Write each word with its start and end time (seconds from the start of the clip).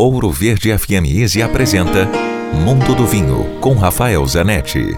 Ouro 0.00 0.30
Verde 0.30 0.70
FM 0.78 1.10
Easy 1.12 1.42
apresenta 1.42 2.08
Mundo 2.54 2.94
do 2.94 3.04
Vinho 3.04 3.58
com 3.60 3.74
Rafael 3.74 4.24
Zanetti. 4.28 4.96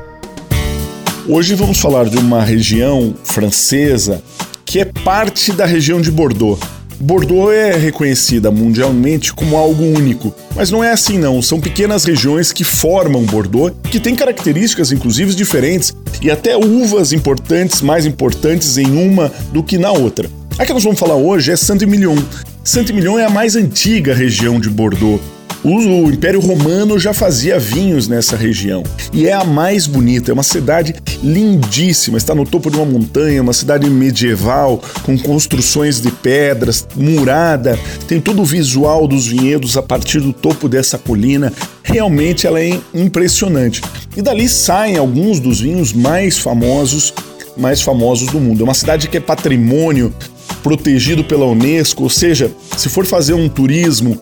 Hoje 1.27 1.55
vamos 1.55 1.81
falar 1.81 2.05
de 2.05 2.19
uma 2.19 2.45
região 2.45 3.15
francesa 3.25 4.23
que 4.63 4.79
é 4.79 4.85
parte 4.85 5.53
da 5.53 5.65
região 5.65 6.03
de 6.03 6.11
Bordeaux. 6.11 6.63
Bordeaux 7.01 7.51
é 7.51 7.79
reconhecida 7.79 8.51
mundialmente 8.51 9.33
como 9.33 9.57
algo 9.57 9.83
único, 9.83 10.35
mas 10.55 10.71
não 10.71 10.85
é 10.85 10.93
assim 10.93 11.17
não. 11.17 11.41
São 11.41 11.59
pequenas 11.59 12.05
regiões 12.05 12.53
que 12.53 12.63
formam 12.63 13.25
Bordeaux, 13.25 13.75
que 13.91 13.99
têm 13.99 14.15
características 14.15 14.93
inclusive 14.93 15.35
diferentes 15.35 15.97
e 16.21 16.31
até 16.31 16.59
uvas 16.59 17.15
importantes, 17.15 17.81
mais 17.81 18.05
importantes 18.05 18.77
em 18.77 19.03
uma 19.03 19.33
do 19.51 19.63
que 19.63 19.79
na 19.79 19.93
outra. 19.93 20.29
A 20.59 20.67
que 20.67 20.75
nós 20.75 20.85
vamos 20.85 21.01
falar 21.01 21.15
hoje 21.15 21.51
é 21.51 21.57
Saint-Emilion. 21.57 22.19
Saint-Emilion 22.63 23.19
é 23.19 23.25
a 23.25 23.31
mais 23.31 23.57
antiga 23.57 24.15
região 24.15 24.61
de 24.61 24.69
Bordeaux. 24.69 25.21
O 25.63 26.11
Império 26.11 26.41
Romano 26.41 26.99
já 26.99 27.13
fazia 27.13 27.59
vinhos 27.59 28.07
nessa 28.07 28.37
região 28.37 28.83
e 29.13 29.27
é 29.27 29.33
a 29.33 29.45
mais 29.45 29.87
bonita. 29.87 30.31
É 30.31 30.35
uma 30.35 30.43
cidade 30.43 30.95
lindíssima, 31.23 32.17
está 32.17 32.35
no 32.35 32.47
topo 32.47 32.71
de 32.71 32.77
uma 32.77 32.87
montanha, 32.87 33.43
uma 33.43 33.53
cidade 33.53 33.89
medieval 33.89 34.83
com 35.03 35.19
construções 35.19 36.01
de 36.01 36.11
pedras, 36.11 36.87
murada. 36.97 37.79
Tem 38.07 38.21
todo 38.21 38.43
o 38.43 38.45
visual 38.45 39.07
dos 39.07 39.27
vinhedos 39.27 39.77
a 39.77 39.83
partir 39.83 40.21
do 40.21 40.33
topo 40.33 40.69
dessa 40.69 40.97
colina. 40.97 41.53
Realmente 41.83 42.47
ela 42.47 42.61
é 42.61 42.79
impressionante. 42.95 43.83
E 44.17 44.23
dali 44.23 44.49
saem 44.49 44.97
alguns 44.97 45.41
dos 45.41 45.61
vinhos 45.61 45.93
mais 45.93 46.39
famosos, 46.39 47.13
mais 47.57 47.83
famosos 47.83 48.29
do 48.29 48.41
mundo. 48.41 48.63
É 48.63 48.65
uma 48.65 48.75
cidade 48.75 49.09
que 49.09 49.17
é 49.17 49.21
patrimônio 49.21 50.15
protegido 50.63 51.25
pela 51.25 51.47
Unesco, 51.47 52.03
ou 52.03 52.11
seja, 52.11 52.51
se 52.77 52.89
for 52.89 53.07
fazer 53.07 53.35
um 53.35 53.49
turismo 53.49 54.21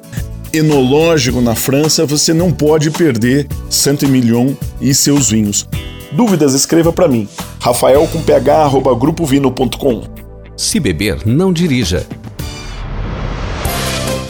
enológico 0.53 1.41
na 1.41 1.55
França, 1.55 2.07
você 2.07 2.33
não 2.33 2.51
pode 2.51 2.91
perder 2.91 3.47
Saint-Emilion 3.69 4.55
e 4.81 4.95
seus 4.95 5.31
vinhos. 5.31 5.69
Dúvidas, 6.13 6.55
escreva 6.55 6.93
para 6.93 7.09
mim. 7.09 7.29
Rafael 7.61 8.07
com 8.09 8.23
ph, 8.23 8.81
grupovino.com. 8.99 10.05
Se 10.57 10.81
beber, 10.81 11.27
não 11.27 11.53
dirija. 11.53 12.07